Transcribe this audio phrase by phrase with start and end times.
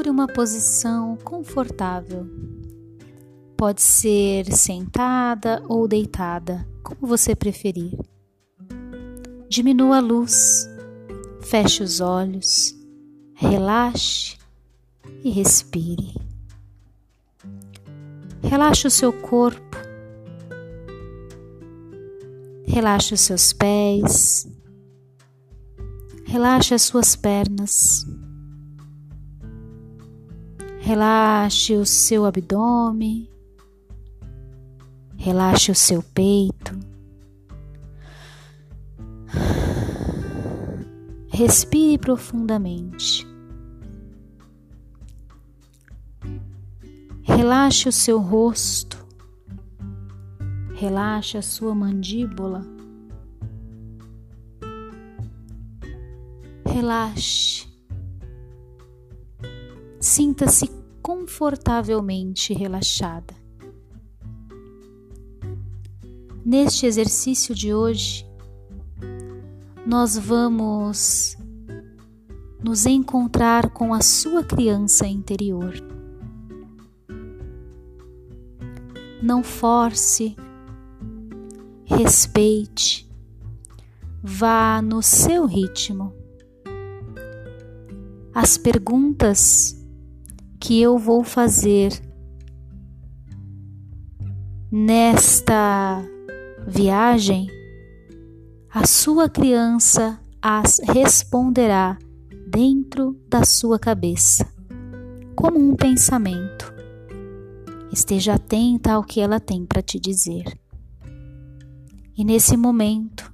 [0.00, 2.26] Procure uma posição confortável.
[3.54, 7.98] Pode ser sentada ou deitada, como você preferir.
[9.46, 10.66] Diminua a luz,
[11.42, 12.74] feche os olhos,
[13.34, 14.38] relaxe
[15.22, 16.14] e respire.
[18.42, 19.76] Relaxe o seu corpo,
[22.64, 24.48] relaxe os seus pés,
[26.24, 28.06] relaxe as suas pernas.
[30.90, 33.30] Relaxe o seu abdômen,
[35.16, 36.76] relaxe o seu peito.
[41.28, 43.24] Respire profundamente.
[47.22, 48.98] Relaxe o seu rosto,
[50.74, 52.66] relaxe a sua mandíbula.
[56.66, 57.70] Relaxe.
[60.00, 63.34] Sinta-se confortavelmente relaxada.
[66.44, 68.26] Neste exercício de hoje,
[69.86, 71.36] nós vamos
[72.62, 75.74] nos encontrar com a sua criança interior.
[79.22, 80.36] Não force,
[81.84, 83.10] respeite,
[84.22, 86.14] vá no seu ritmo.
[88.34, 89.79] As perguntas
[90.60, 91.90] que eu vou fazer
[94.70, 96.04] nesta
[96.68, 97.48] viagem,
[98.70, 101.98] a sua criança as responderá
[102.46, 104.46] dentro da sua cabeça,
[105.34, 106.72] como um pensamento.
[107.90, 110.44] Esteja atenta ao que ela tem para te dizer.
[112.16, 113.32] E nesse momento,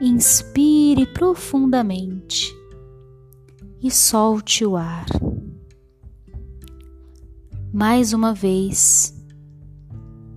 [0.00, 2.59] inspire profundamente
[3.82, 5.06] e solte o ar.
[7.72, 9.14] Mais uma vez,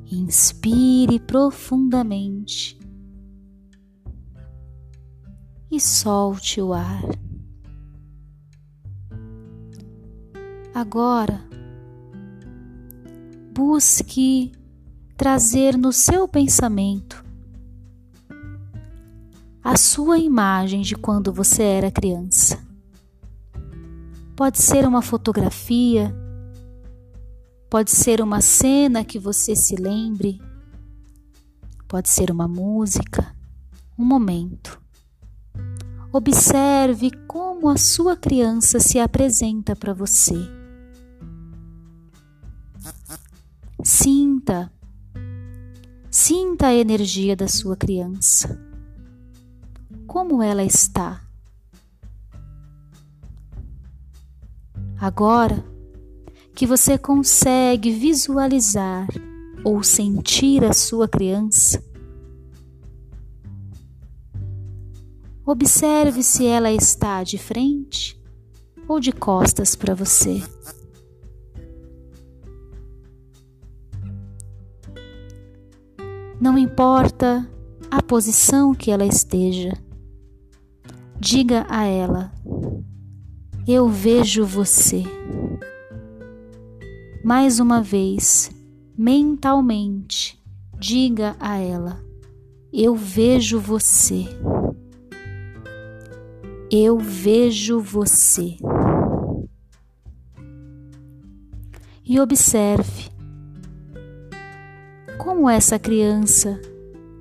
[0.09, 2.79] inspire profundamente
[5.69, 7.03] e solte o ar.
[10.73, 11.41] Agora,
[13.53, 14.51] busque
[15.17, 17.23] trazer no seu pensamento
[19.63, 22.72] a sua imagem de quando você era criança.
[24.35, 26.13] Pode ser uma fotografia,
[27.69, 30.41] pode ser uma cena que você se lembre,
[31.87, 33.35] pode ser uma música,
[33.97, 34.81] um momento.
[36.11, 40.35] Observe como a sua criança se apresenta para você.
[43.83, 44.71] Sinta,
[46.09, 48.59] sinta a energia da sua criança.
[50.07, 51.22] Como ela está?
[55.03, 55.61] Agora
[56.55, 59.05] que você consegue visualizar
[59.61, 61.83] ou sentir a sua criança,
[65.45, 68.17] observe se ela está de frente
[68.87, 70.41] ou de costas para você.
[76.39, 77.45] Não importa
[77.91, 79.73] a posição que ela esteja,
[81.19, 82.32] diga a ela:
[83.67, 85.03] eu vejo você.
[87.23, 88.51] Mais uma vez,
[88.97, 90.37] mentalmente,
[90.77, 92.03] diga a ela:
[92.71, 94.25] Eu vejo você.
[96.69, 98.57] Eu vejo você.
[102.05, 103.09] E observe
[105.17, 106.59] como essa criança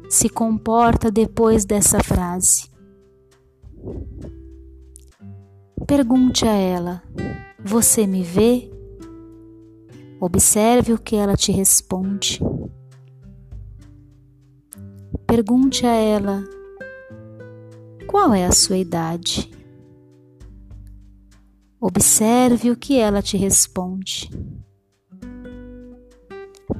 [0.09, 2.72] se comporta depois dessa frase.
[5.95, 7.03] Pergunte a ela:
[7.63, 8.71] Você me vê?
[10.19, 12.41] Observe o que ela te responde.
[15.27, 16.43] Pergunte a ela:
[18.07, 19.51] Qual é a sua idade?
[21.79, 24.31] Observe o que ela te responde.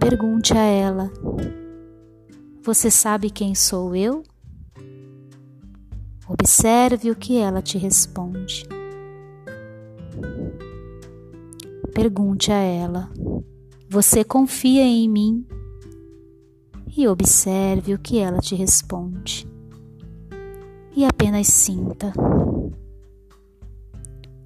[0.01, 1.13] Pergunte a ela:
[2.63, 4.23] Você sabe quem sou eu?
[6.27, 8.67] Observe o que ela te responde.
[11.95, 13.11] Pergunte a ela:
[13.89, 15.47] Você confia em mim?
[16.95, 19.49] E observe o que ela te responde.
[20.95, 22.13] E apenas sinta.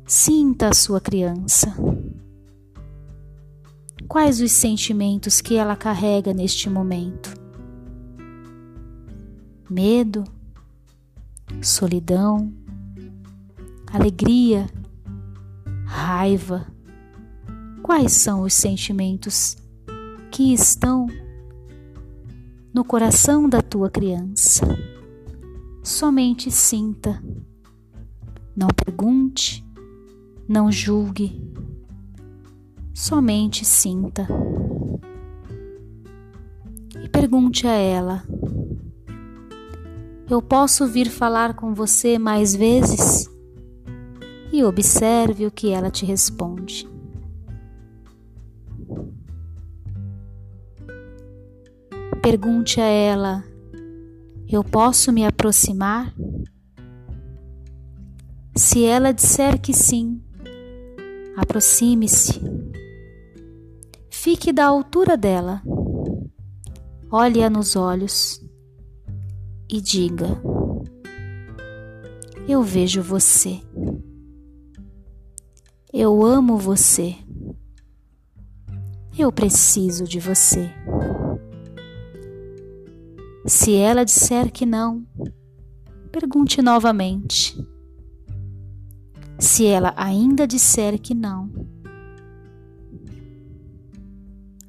[0.06, 1.74] Sinta a sua criança.
[4.06, 7.34] Quais os sentimentos que ela carrega neste momento?
[9.68, 10.22] Medo?
[11.60, 12.52] Solidão?
[13.92, 14.68] Alegria?
[15.86, 16.66] raiva.
[17.86, 19.56] Quais são os sentimentos
[20.32, 21.06] que estão
[22.74, 24.66] no coração da tua criança?
[25.84, 27.22] Somente sinta.
[28.56, 29.64] Não pergunte,
[30.48, 31.40] não julgue,
[32.92, 34.26] somente sinta.
[37.00, 38.24] E pergunte a ela:
[40.28, 43.30] Eu posso vir falar com você mais vezes?
[44.52, 46.55] E observe o que ela te responde.
[52.28, 53.44] Pergunte a ela:
[54.48, 56.12] Eu posso me aproximar?
[58.56, 60.20] Se ela disser que sim,
[61.36, 62.40] aproxime-se.
[64.10, 65.62] Fique da altura dela.
[67.12, 68.44] Olhe-a nos olhos
[69.70, 70.26] e diga:
[72.48, 73.60] Eu vejo você.
[75.92, 77.14] Eu amo você.
[79.16, 80.68] Eu preciso de você.
[83.46, 85.06] Se ela disser que não,
[86.10, 87.56] pergunte novamente.
[89.38, 91.48] Se ela ainda disser que não,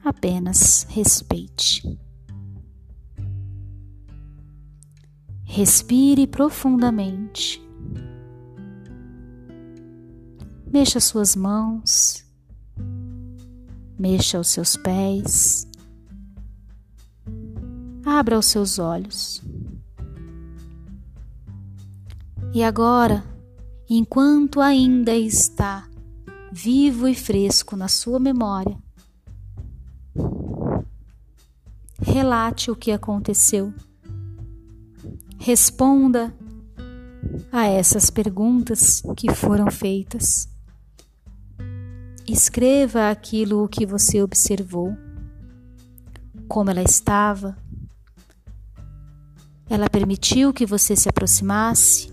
[0.06, 1.82] apenas respeite.
[5.44, 7.60] Respire profundamente.
[10.72, 12.24] Mexa suas mãos,
[13.98, 15.67] mexa os seus pés,
[18.08, 19.44] abra os seus olhos.
[22.54, 23.22] E agora,
[23.90, 25.86] enquanto ainda está
[26.50, 28.78] vivo e fresco na sua memória,
[32.00, 33.74] relate o que aconteceu.
[35.38, 36.34] Responda
[37.52, 40.48] a essas perguntas que foram feitas.
[42.26, 44.98] Escreva aquilo que você observou,
[46.48, 47.67] como ela estava.
[49.70, 52.12] Ela permitiu que você se aproximasse?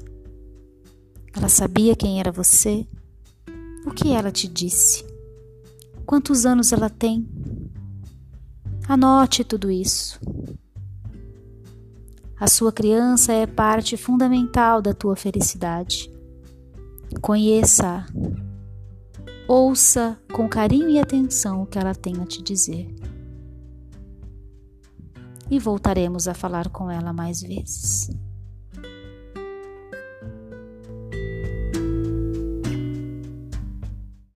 [1.37, 2.87] Ela sabia quem era você?
[3.87, 5.05] O que ela te disse?
[6.05, 7.29] Quantos anos ela tem?
[8.89, 10.21] Anote tudo isso.
[12.39, 16.11] A sua criança é parte fundamental da tua felicidade.
[17.21, 18.07] Conheça-a.
[19.47, 22.93] Ouça com carinho e atenção o que ela tem a te dizer.
[25.51, 28.11] E voltaremos a falar com ela mais vezes.